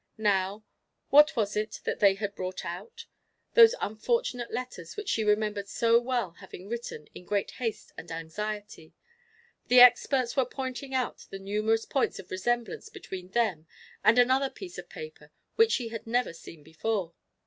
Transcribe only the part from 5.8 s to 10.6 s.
well having written, in great haste and anxiety. The experts were